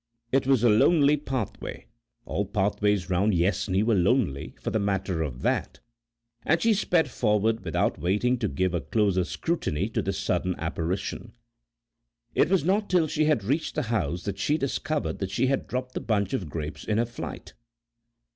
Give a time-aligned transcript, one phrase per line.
[0.31, 1.85] It was a lonely pathway,
[2.25, 5.79] all pathways round Yessney were lonely for the matter of that,
[6.43, 11.33] and she sped forward without waiting to give a closer scrutiny to this sudden apparition.
[12.33, 15.67] It was not till she had reached the house that she discovered that she had
[15.67, 17.53] dropped the bunch of grapes in her flight.